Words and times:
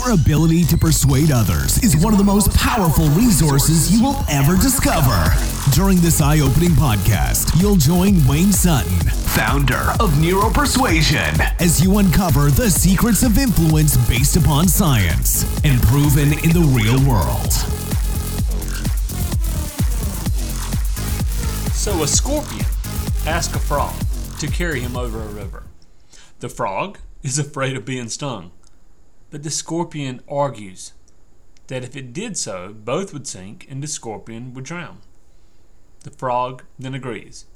Your 0.00 0.12
ability 0.12 0.64
to 0.64 0.78
persuade 0.78 1.30
others 1.30 1.76
is 1.84 1.94
one 1.94 2.14
of 2.14 2.18
the 2.18 2.24
most 2.24 2.54
powerful 2.56 3.06
resources 3.10 3.92
you 3.92 4.02
will 4.02 4.16
ever 4.30 4.56
discover. 4.56 5.30
During 5.72 5.98
this 5.98 6.22
eye 6.22 6.40
opening 6.40 6.70
podcast, 6.70 7.60
you'll 7.60 7.76
join 7.76 8.26
Wayne 8.26 8.50
Sutton, 8.50 8.98
founder 9.10 9.92
of 10.00 10.12
Neuropersuasion, 10.12 11.38
as 11.60 11.84
you 11.84 11.98
uncover 11.98 12.50
the 12.50 12.70
secrets 12.70 13.22
of 13.22 13.36
influence 13.36 13.98
based 14.08 14.36
upon 14.36 14.68
science 14.68 15.44
and 15.64 15.82
proven 15.82 16.32
in 16.32 16.50
the 16.50 16.66
real 16.74 16.98
world. 17.06 17.52
So 21.74 22.02
a 22.02 22.08
scorpion 22.08 22.64
asked 23.26 23.54
a 23.54 23.58
frog 23.58 23.94
to 24.38 24.46
carry 24.46 24.80
him 24.80 24.96
over 24.96 25.20
a 25.20 25.26
river. 25.26 25.64
The 26.38 26.48
frog 26.48 26.98
is 27.22 27.38
afraid 27.38 27.76
of 27.76 27.84
being 27.84 28.08
stung, 28.08 28.52
but 29.30 29.42
the 29.42 29.50
scorpion 29.50 30.20
argues 30.28 30.92
that 31.68 31.84
if 31.84 31.96
it 31.96 32.12
did 32.12 32.36
so, 32.36 32.74
both 32.74 33.12
would 33.12 33.26
sink 33.26 33.66
and 33.70 33.82
the 33.82 33.86
scorpion 33.86 34.52
would 34.54 34.64
drown. 34.64 34.98
The 36.02 36.10
frog 36.10 36.64
then 36.78 36.94
agrees. 36.94 37.46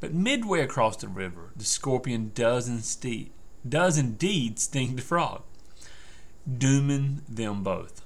But 0.00 0.12
midway 0.12 0.60
across 0.60 0.96
the 0.96 1.08
river, 1.08 1.52
the 1.56 1.64
scorpion 1.64 2.32
does 2.34 2.68
does 3.66 3.96
indeed 3.96 4.58
sting 4.58 4.96
the 4.96 5.02
frog, 5.02 5.42
dooming 6.58 7.22
them 7.28 7.62
both. 7.62 8.02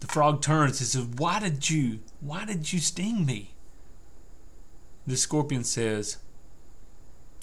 The 0.00 0.06
frog 0.06 0.42
turns 0.42 0.78
and 0.80 0.88
says, 0.88 1.06
Why 1.16 1.40
did 1.40 1.70
you 1.70 2.00
why 2.20 2.44
did 2.44 2.72
you 2.72 2.78
sting 2.78 3.24
me? 3.24 3.54
The 5.06 5.16
scorpion 5.16 5.64
says, 5.64 6.18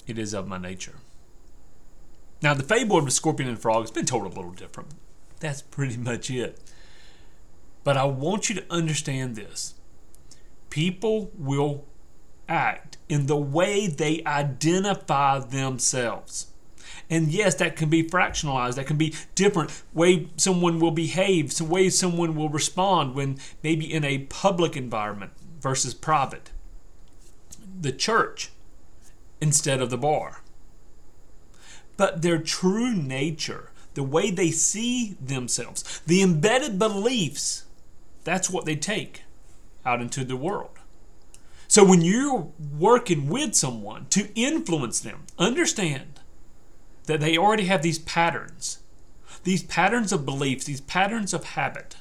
It 0.06 0.18
is 0.18 0.32
of 0.32 0.46
my 0.46 0.58
nature. 0.58 0.96
Now, 2.44 2.52
the 2.52 2.62
fable 2.62 2.98
of 2.98 3.06
the 3.06 3.10
scorpion 3.10 3.48
and 3.48 3.58
frog 3.58 3.84
has 3.84 3.90
been 3.90 4.04
told 4.04 4.24
a 4.24 4.28
little 4.28 4.52
different. 4.52 4.90
That's 5.40 5.62
pretty 5.62 5.96
much 5.96 6.30
it. 6.30 6.60
But 7.84 7.96
I 7.96 8.04
want 8.04 8.50
you 8.50 8.54
to 8.56 8.64
understand 8.70 9.34
this 9.34 9.74
people 10.68 11.30
will 11.38 11.86
act 12.46 12.98
in 13.08 13.26
the 13.26 13.36
way 13.36 13.86
they 13.86 14.22
identify 14.26 15.38
themselves. 15.38 16.48
And 17.08 17.28
yes, 17.28 17.54
that 17.54 17.76
can 17.76 17.88
be 17.88 18.04
fractionalized. 18.04 18.74
That 18.74 18.86
can 18.86 18.98
be 18.98 19.14
different 19.34 19.82
way 19.94 20.28
someone 20.36 20.80
will 20.80 20.90
behave, 20.90 21.50
some 21.50 21.70
way 21.70 21.88
someone 21.88 22.34
will 22.34 22.50
respond 22.50 23.14
when 23.14 23.38
maybe 23.62 23.90
in 23.90 24.04
a 24.04 24.18
public 24.18 24.76
environment 24.76 25.32
versus 25.60 25.94
private. 25.94 26.50
The 27.80 27.92
church 27.92 28.50
instead 29.40 29.80
of 29.80 29.88
the 29.88 29.96
bar. 29.96 30.42
But 31.96 32.22
their 32.22 32.38
true 32.38 32.94
nature, 32.94 33.70
the 33.94 34.02
way 34.02 34.30
they 34.30 34.50
see 34.50 35.16
themselves, 35.20 36.02
the 36.06 36.22
embedded 36.22 36.78
beliefs, 36.78 37.64
that's 38.24 38.50
what 38.50 38.64
they 38.64 38.76
take 38.76 39.22
out 39.86 40.00
into 40.00 40.24
the 40.24 40.36
world. 40.36 40.78
So 41.68 41.84
when 41.84 42.02
you're 42.02 42.48
working 42.78 43.28
with 43.28 43.54
someone 43.54 44.06
to 44.10 44.28
influence 44.34 45.00
them, 45.00 45.24
understand 45.38 46.20
that 47.04 47.20
they 47.20 47.36
already 47.36 47.66
have 47.66 47.82
these 47.82 47.98
patterns, 47.98 48.78
these 49.44 49.62
patterns 49.62 50.12
of 50.12 50.24
beliefs, 50.24 50.64
these 50.64 50.80
patterns 50.80 51.34
of 51.34 51.44
habit. 51.44 51.96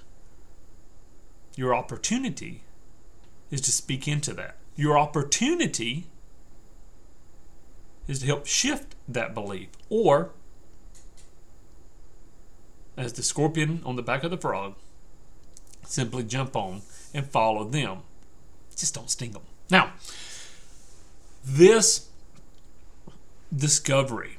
Your 1.55 1.75
opportunity 1.75 2.63
is 3.52 3.61
to 3.61 3.72
speak 3.72 4.07
into 4.07 4.33
that. 4.33 4.57
Your 4.75 4.97
opportunity 4.97 6.07
is 8.07 8.19
to 8.19 8.25
help 8.25 8.45
shift 8.45 8.95
that 9.07 9.33
belief. 9.33 9.69
Or, 9.89 10.31
as 12.97 13.13
the 13.13 13.23
scorpion 13.23 13.81
on 13.85 13.95
the 13.95 14.03
back 14.03 14.23
of 14.23 14.31
the 14.31 14.37
frog, 14.37 14.75
simply 15.85 16.23
jump 16.23 16.55
on 16.55 16.81
and 17.13 17.25
follow 17.25 17.63
them. 17.63 17.99
Just 18.75 18.95
don't 18.95 19.09
sting 19.09 19.31
them. 19.31 19.43
Now, 19.69 19.93
this 21.44 22.09
discovery 23.55 24.38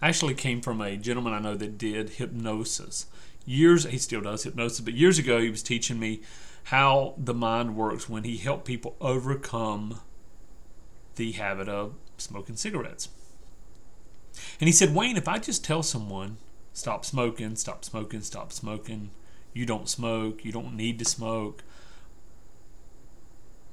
actually 0.00 0.34
came 0.34 0.60
from 0.60 0.80
a 0.80 0.96
gentleman 0.96 1.32
I 1.32 1.38
know 1.38 1.54
that 1.54 1.78
did 1.78 2.10
hypnosis. 2.10 3.06
Years, 3.44 3.84
he 3.84 3.98
still 3.98 4.20
does 4.20 4.44
hypnosis, 4.44 4.80
but 4.80 4.94
years 4.94 5.18
ago 5.18 5.40
he 5.40 5.50
was 5.50 5.62
teaching 5.62 5.98
me 5.98 6.22
how 6.64 7.14
the 7.18 7.34
mind 7.34 7.76
works 7.76 8.08
when 8.08 8.24
he 8.24 8.36
helped 8.36 8.64
people 8.64 8.96
overcome 9.00 10.00
the 11.16 11.32
habit 11.32 11.68
of 11.68 11.94
smoking 12.16 12.56
cigarettes. 12.56 13.08
And 14.60 14.68
he 14.68 14.72
said, 14.72 14.94
Wayne, 14.94 15.16
if 15.16 15.28
I 15.28 15.38
just 15.38 15.64
tell 15.64 15.82
someone, 15.82 16.38
stop 16.72 17.04
smoking, 17.04 17.56
stop 17.56 17.84
smoking, 17.84 18.22
stop 18.22 18.52
smoking, 18.52 19.10
you 19.52 19.66
don't 19.66 19.88
smoke, 19.88 20.44
you 20.44 20.52
don't 20.52 20.76
need 20.76 20.98
to 20.98 21.04
smoke, 21.04 21.62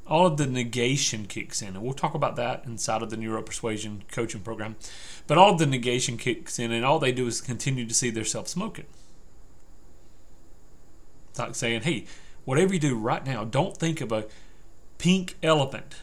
all 0.09 0.25
of 0.25 0.37
the 0.37 0.47
negation 0.47 1.25
kicks 1.25 1.61
in. 1.61 1.69
And 1.69 1.81
we'll 1.83 1.93
talk 1.93 2.15
about 2.15 2.35
that 2.35 2.65
inside 2.65 3.03
of 3.03 3.09
the 3.09 3.15
neuropersuasion 3.15 4.01
coaching 4.11 4.41
program. 4.41 4.75
But 5.27 5.37
all 5.37 5.51
of 5.51 5.59
the 5.59 5.67
negation 5.67 6.17
kicks 6.17 6.57
in, 6.57 6.71
and 6.71 6.83
all 6.83 6.99
they 6.99 7.11
do 7.11 7.27
is 7.27 7.41
continue 7.41 7.87
to 7.87 7.93
see 7.93 8.09
themselves 8.09 8.51
smoking. 8.51 8.85
It's 11.29 11.39
like 11.39 11.55
saying, 11.55 11.81
hey, 11.81 12.05
whatever 12.43 12.73
you 12.73 12.79
do 12.79 12.97
right 12.97 13.23
now, 13.25 13.43
don't 13.43 13.77
think 13.77 14.01
of 14.01 14.11
a 14.11 14.25
pink 14.97 15.37
elephant 15.43 15.95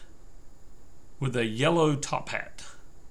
with 1.19 1.35
a 1.35 1.45
yellow 1.45 1.95
top 1.95 2.29
hat. 2.29 2.63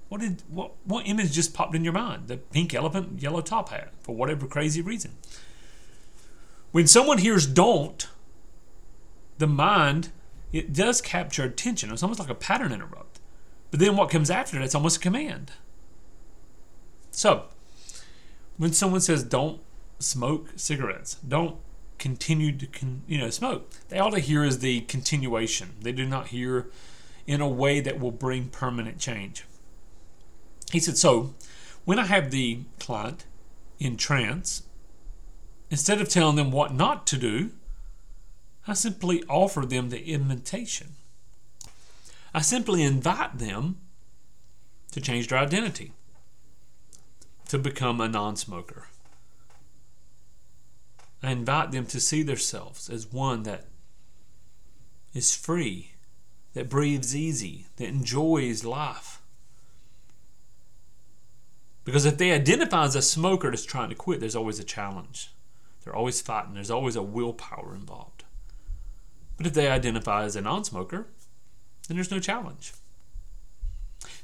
What 0.09 0.21
did 0.21 0.43
what 0.49 0.71
what 0.85 1.07
image 1.07 1.33
just 1.33 1.53
popped 1.53 1.75
in 1.75 1.83
your 1.83 1.93
mind? 1.93 2.27
The 2.27 2.37
pink 2.37 2.73
elephant, 2.73 3.21
yellow 3.21 3.41
top 3.41 3.69
hat, 3.69 3.93
for 4.01 4.15
whatever 4.15 4.47
crazy 4.47 4.81
reason. 4.81 5.15
When 6.71 6.87
someone 6.87 7.17
hears 7.17 7.45
don't, 7.45 8.07
the 9.37 9.47
mind 9.47 10.09
it 10.53 10.73
does 10.73 11.01
capture 11.01 11.43
attention. 11.43 11.91
It's 11.91 12.03
almost 12.03 12.19
like 12.19 12.29
a 12.29 12.35
pattern 12.35 12.71
interrupt. 12.71 13.19
But 13.69 13.81
then 13.81 13.97
what 13.97 14.09
comes 14.09 14.29
after 14.29 14.59
it's 14.61 14.75
almost 14.75 14.97
a 14.97 15.01
command. 15.01 15.51
So, 17.11 17.45
when 18.57 18.71
someone 18.71 19.01
says 19.01 19.23
don't 19.23 19.59
smoke 19.99 20.49
cigarettes, 20.55 21.15
don't 21.27 21.57
continue 21.97 22.55
to 22.55 22.67
con- 22.67 23.01
you 23.07 23.17
know 23.17 23.29
smoke, 23.29 23.71
they 23.89 23.99
all 23.99 24.11
they 24.11 24.21
hear 24.21 24.43
is 24.43 24.59
the 24.59 24.81
continuation. 24.81 25.73
They 25.81 25.91
do 25.91 26.05
not 26.05 26.27
hear 26.27 26.67
in 27.27 27.41
a 27.41 27.47
way 27.47 27.81
that 27.81 27.99
will 27.99 28.11
bring 28.11 28.47
permanent 28.47 28.97
change. 28.97 29.45
He 30.71 30.79
said, 30.79 30.97
So, 30.97 31.35
when 31.85 31.99
I 31.99 32.05
have 32.05 32.31
the 32.31 32.61
client 32.79 33.25
in 33.79 33.97
trance, 33.97 34.63
instead 35.69 36.01
of 36.01 36.09
telling 36.09 36.37
them 36.37 36.51
what 36.51 36.73
not 36.73 37.05
to 37.07 37.17
do, 37.17 37.51
I 38.65 38.73
simply 38.73 39.23
offer 39.29 39.65
them 39.65 39.89
the 39.89 40.03
invitation. 40.05 40.95
I 42.33 42.41
simply 42.41 42.81
invite 42.81 43.37
them 43.37 43.77
to 44.91 45.01
change 45.01 45.27
their 45.27 45.39
identity, 45.39 45.91
to 47.49 47.57
become 47.57 48.01
a 48.01 48.07
non 48.07 48.35
smoker. 48.35 48.87
I 51.21 51.31
invite 51.31 51.71
them 51.71 51.85
to 51.87 51.99
see 51.99 52.23
themselves 52.23 52.89
as 52.89 53.11
one 53.11 53.43
that 53.43 53.65
is 55.13 55.35
free 55.35 55.93
that 56.53 56.69
breathes 56.69 57.15
easy, 57.15 57.67
that 57.77 57.87
enjoys 57.87 58.63
life. 58.63 59.21
Because 61.83 62.05
if 62.05 62.17
they 62.17 62.31
identify 62.31 62.83
as 62.83 62.95
a 62.95 63.01
smoker 63.01 63.49
that's 63.49 63.63
trying 63.63 63.89
to 63.89 63.95
quit, 63.95 64.19
there's 64.19 64.35
always 64.35 64.59
a 64.59 64.63
challenge. 64.63 65.31
They're 65.83 65.95
always 65.95 66.19
fighting, 66.19 66.53
there's 66.53 66.71
always 66.71 66.97
a 66.97 67.01
willpower 67.01 67.73
involved. 67.73 68.25
But 69.37 69.45
if 69.45 69.53
they 69.53 69.69
identify 69.69 70.23
as 70.23 70.35
a 70.35 70.41
non 70.41 70.63
smoker, 70.63 71.07
then 71.87 71.95
there's 71.95 72.11
no 72.11 72.19
challenge. 72.19 72.73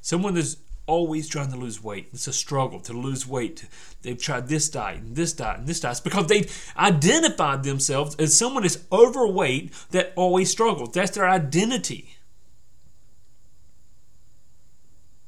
Someone 0.02 0.34
that's 0.34 0.58
always 0.86 1.28
trying 1.28 1.52
to 1.52 1.58
lose 1.58 1.84
weight. 1.84 2.10
It's 2.14 2.28
a 2.28 2.34
struggle 2.34 2.80
to 2.82 2.94
lose 2.94 3.28
weight. 3.28 3.66
They've 4.02 4.22
tried 4.22 4.48
this 4.48 4.70
diet 4.70 5.00
and 5.00 5.16
this 5.16 5.34
diet 5.34 5.60
and 5.60 5.68
this 5.68 5.80
diet. 5.80 5.94
It's 5.94 6.02
because 6.02 6.28
they've 6.28 6.74
identified 6.78 7.64
themselves 7.64 8.16
as 8.18 8.38
someone 8.38 8.64
that's 8.64 8.84
overweight 8.92 9.74
that 9.92 10.14
always 10.16 10.50
struggles. 10.50 10.92
That's 10.94 11.12
their 11.12 11.30
identity. 11.30 12.18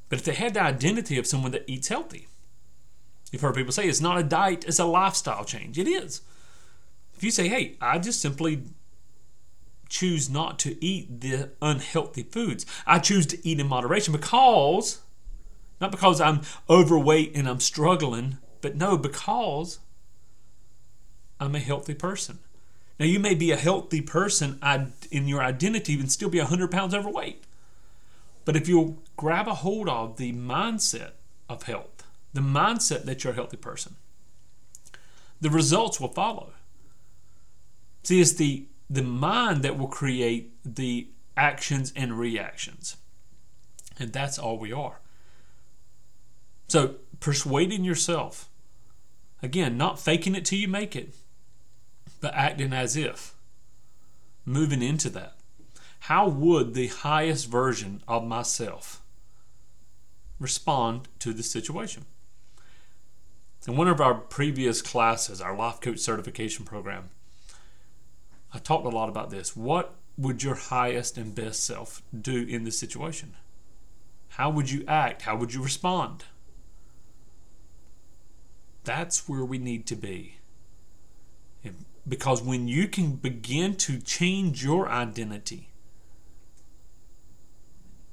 But 0.08 0.20
if 0.20 0.24
they 0.24 0.34
had 0.34 0.54
the 0.54 0.62
identity 0.62 1.18
of 1.18 1.26
someone 1.26 1.52
that 1.52 1.64
eats 1.66 1.88
healthy, 1.88 2.28
you've 3.32 3.42
heard 3.42 3.54
people 3.54 3.72
say 3.72 3.88
it's 3.88 4.00
not 4.00 4.18
a 4.18 4.22
diet, 4.22 4.64
it's 4.66 4.78
a 4.78 4.84
lifestyle 4.84 5.44
change. 5.44 5.78
It 5.78 5.88
is. 5.88 6.20
If 7.16 7.24
you 7.24 7.30
say, 7.30 7.48
hey, 7.48 7.76
I 7.80 7.98
just 7.98 8.20
simply 8.20 8.62
choose 9.88 10.28
not 10.28 10.58
to 10.60 10.84
eat 10.84 11.22
the 11.22 11.50
unhealthy 11.62 12.24
foods, 12.24 12.66
I 12.86 12.98
choose 12.98 13.26
to 13.26 13.48
eat 13.48 13.58
in 13.58 13.66
moderation 13.66 14.12
because, 14.12 15.00
not 15.80 15.90
because 15.90 16.20
I'm 16.20 16.42
overweight 16.68 17.32
and 17.34 17.48
I'm 17.48 17.60
struggling, 17.60 18.38
but 18.60 18.76
no, 18.76 18.96
because 18.96 19.78
I'm 21.38 21.54
a 21.54 21.60
healthy 21.60 21.94
person. 21.94 22.38
Now, 22.98 23.06
you 23.06 23.18
may 23.18 23.34
be 23.34 23.50
a 23.50 23.56
healthy 23.56 24.00
person 24.00 24.58
in 25.10 25.28
your 25.28 25.42
identity 25.42 25.94
and 25.94 26.10
still 26.10 26.30
be 26.30 26.38
100 26.38 26.70
pounds 26.70 26.94
overweight. 26.94 27.44
But 28.46 28.56
if 28.56 28.68
you'll 28.68 29.02
grab 29.16 29.48
a 29.48 29.54
hold 29.54 29.88
of 29.88 30.16
the 30.16 30.32
mindset 30.32 31.10
of 31.48 31.64
health, 31.64 32.04
the 32.32 32.40
mindset 32.40 33.04
that 33.04 33.22
you're 33.22 33.32
a 33.32 33.36
healthy 33.36 33.56
person, 33.56 33.96
the 35.40 35.50
results 35.50 36.00
will 36.00 36.08
follow. 36.08 36.52
See, 38.02 38.20
it's 38.20 38.32
the, 38.32 38.66
the 38.88 39.02
mind 39.02 39.62
that 39.62 39.76
will 39.76 39.88
create 39.88 40.52
the 40.64 41.08
actions 41.36 41.92
and 41.94 42.18
reactions. 42.18 42.96
And 43.98 44.12
that's 44.12 44.38
all 44.38 44.58
we 44.58 44.72
are. 44.72 45.00
So, 46.76 46.96
persuading 47.20 47.84
yourself, 47.84 48.50
again, 49.42 49.78
not 49.78 49.98
faking 49.98 50.34
it 50.34 50.44
till 50.44 50.58
you 50.58 50.68
make 50.68 50.94
it, 50.94 51.14
but 52.20 52.34
acting 52.34 52.74
as 52.74 52.98
if, 52.98 53.34
moving 54.44 54.82
into 54.82 55.08
that. 55.08 55.38
How 56.00 56.28
would 56.28 56.74
the 56.74 56.88
highest 56.88 57.48
version 57.48 58.02
of 58.06 58.26
myself 58.26 59.00
respond 60.38 61.08
to 61.20 61.32
the 61.32 61.42
situation? 61.42 62.04
In 63.66 63.74
one 63.74 63.88
of 63.88 63.98
our 64.02 64.12
previous 64.12 64.82
classes, 64.82 65.40
our 65.40 65.56
Life 65.56 65.80
Coach 65.80 66.00
Certification 66.00 66.66
Program, 66.66 67.08
I 68.52 68.58
talked 68.58 68.84
a 68.84 68.90
lot 68.90 69.08
about 69.08 69.30
this. 69.30 69.56
What 69.56 69.94
would 70.18 70.42
your 70.42 70.56
highest 70.56 71.16
and 71.16 71.34
best 71.34 71.64
self 71.64 72.02
do 72.12 72.44
in 72.44 72.64
this 72.64 72.78
situation? 72.78 73.32
How 74.28 74.50
would 74.50 74.70
you 74.70 74.84
act? 74.86 75.22
How 75.22 75.36
would 75.36 75.54
you 75.54 75.62
respond? 75.62 76.24
That's 78.86 79.28
where 79.28 79.44
we 79.44 79.58
need 79.58 79.84
to 79.88 79.96
be. 79.96 80.36
Because 82.08 82.40
when 82.40 82.68
you 82.68 82.86
can 82.86 83.16
begin 83.16 83.74
to 83.78 83.98
change 83.98 84.64
your 84.64 84.88
identity, 84.88 85.70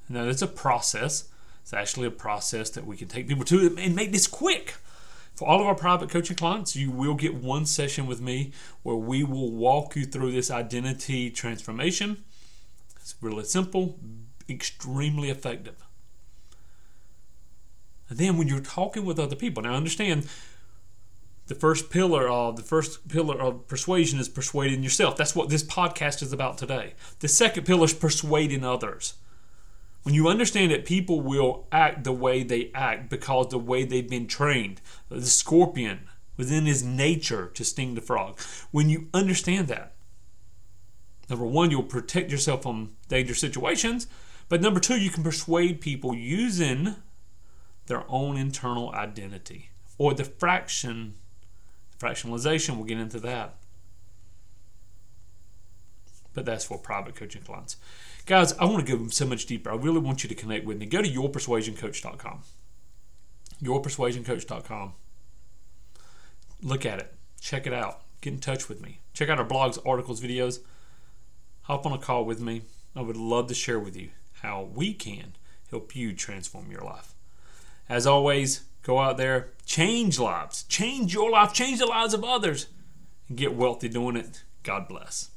now 0.09 0.25
it's 0.25 0.41
a 0.41 0.47
process. 0.47 1.29
It's 1.61 1.73
actually 1.73 2.07
a 2.07 2.11
process 2.11 2.71
that 2.71 2.87
we 2.87 2.97
can 2.97 3.07
take 3.07 3.27
people 3.27 3.45
to 3.45 3.75
and 3.77 3.95
make 3.95 4.11
this 4.11 4.25
quick. 4.27 4.75
For 5.35 5.47
all 5.47 5.61
of 5.61 5.67
our 5.67 5.75
private 5.75 6.09
coaching 6.09 6.35
clients, 6.35 6.75
you 6.75 6.89
will 6.89 7.13
get 7.13 7.35
one 7.35 7.67
session 7.67 8.07
with 8.07 8.19
me 8.19 8.51
where 8.81 8.95
we 8.95 9.23
will 9.23 9.51
walk 9.51 9.95
you 9.95 10.05
through 10.05 10.31
this 10.31 10.49
identity 10.49 11.29
transformation. 11.29 12.23
It's 12.99 13.15
really 13.21 13.43
simple, 13.43 13.99
extremely 14.49 15.29
effective. 15.29 15.75
And 18.09 18.17
then 18.17 18.37
when 18.37 18.47
you're 18.47 18.59
talking 18.59 19.05
with 19.05 19.19
other 19.19 19.35
people, 19.35 19.63
now 19.63 19.75
understand 19.75 20.27
the 21.47 21.55
first 21.55 21.89
pillar 21.89 22.27
of 22.27 22.55
the 22.55 22.63
first 22.63 23.07
pillar 23.07 23.39
of 23.39 23.67
persuasion 23.67 24.19
is 24.19 24.29
persuading 24.29 24.83
yourself. 24.83 25.17
That's 25.17 25.35
what 25.35 25.49
this 25.49 25.63
podcast 25.63 26.21
is 26.21 26.31
about 26.31 26.57
today. 26.57 26.93
The 27.19 27.27
second 27.27 27.65
pillar 27.65 27.85
is 27.85 27.93
persuading 27.93 28.63
others. 28.63 29.15
When 30.03 30.15
you 30.15 30.27
understand 30.27 30.71
that 30.71 30.85
people 30.85 31.21
will 31.21 31.67
act 31.71 32.03
the 32.03 32.11
way 32.11 32.43
they 32.43 32.71
act 32.73 33.09
because 33.09 33.49
the 33.49 33.57
way 33.57 33.85
they've 33.85 34.09
been 34.09 34.27
trained, 34.27 34.81
the 35.09 35.25
scorpion 35.25 36.07
within 36.37 36.65
his 36.65 36.83
nature 36.83 37.47
to 37.53 37.63
sting 37.63 37.95
the 37.95 38.01
frog. 38.01 38.39
When 38.71 38.89
you 38.89 39.07
understand 39.13 39.67
that, 39.67 39.93
number 41.29 41.45
one, 41.45 41.71
you'll 41.71 41.83
protect 41.83 42.31
yourself 42.31 42.63
from 42.63 42.95
dangerous 43.07 43.39
situations. 43.39 44.07
But 44.49 44.61
number 44.61 44.79
two, 44.79 44.99
you 44.99 45.09
can 45.09 45.23
persuade 45.23 45.79
people 45.79 46.13
using 46.15 46.95
their 47.85 48.03
own 48.09 48.37
internal 48.37 48.91
identity 48.91 49.69
or 49.97 50.13
the 50.13 50.25
fraction 50.25 51.15
fractionalization. 52.03 52.75
We'll 52.75 52.85
get 52.85 52.99
into 52.99 53.19
that. 53.21 53.55
But 56.33 56.45
that's 56.45 56.65
for 56.65 56.77
private 56.77 57.15
coaching 57.15 57.43
clients. 57.43 57.77
Guys, 58.25 58.53
I 58.53 58.65
want 58.65 58.85
to 58.85 58.97
go 58.97 59.07
so 59.09 59.25
much 59.25 59.45
deeper. 59.45 59.69
I 59.71 59.75
really 59.75 59.99
want 59.99 60.23
you 60.23 60.29
to 60.29 60.35
connect 60.35 60.65
with 60.65 60.77
me. 60.77 60.85
Go 60.85 61.01
to 61.01 61.09
yourpersuasioncoach.com. 61.09 62.39
Yourpersuasioncoach.com. 63.61 64.93
Look 66.61 66.85
at 66.85 66.99
it. 66.99 67.13
Check 67.39 67.67
it 67.67 67.73
out. 67.73 68.01
Get 68.21 68.33
in 68.33 68.39
touch 68.39 68.69
with 68.69 68.81
me. 68.81 68.99
Check 69.13 69.29
out 69.29 69.37
our 69.37 69.45
blogs, 69.45 69.77
articles, 69.85 70.21
videos. 70.21 70.59
Hop 71.63 71.85
on 71.85 71.91
a 71.91 71.97
call 71.97 72.25
with 72.25 72.39
me. 72.39 72.63
I 72.95 73.01
would 73.01 73.17
love 73.17 73.47
to 73.47 73.53
share 73.53 73.79
with 73.79 73.97
you 73.97 74.09
how 74.41 74.69
we 74.73 74.93
can 74.93 75.33
help 75.69 75.95
you 75.95 76.13
transform 76.13 76.71
your 76.71 76.81
life. 76.81 77.13
As 77.89 78.07
always, 78.07 78.61
go 78.83 78.99
out 78.99 79.17
there, 79.17 79.49
change 79.65 80.19
lives, 80.19 80.63
change 80.63 81.13
your 81.13 81.31
life, 81.31 81.53
change 81.53 81.79
the 81.79 81.85
lives 81.85 82.13
of 82.13 82.23
others, 82.23 82.67
and 83.27 83.37
get 83.37 83.55
wealthy 83.55 83.89
doing 83.89 84.15
it. 84.15 84.43
God 84.61 84.87
bless. 84.87 85.31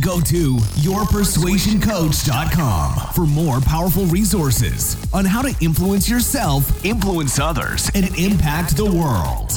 Go 0.00 0.20
to 0.20 0.56
yourpersuasioncoach.com 0.56 3.12
for 3.14 3.26
more 3.26 3.60
powerful 3.60 4.06
resources 4.06 4.96
on 5.12 5.24
how 5.24 5.40
to 5.40 5.54
influence 5.60 6.10
yourself, 6.10 6.84
influence 6.84 7.38
others, 7.38 7.88
and 7.94 8.06
impact 8.18 8.76
the 8.76 8.84
world. 8.84 9.52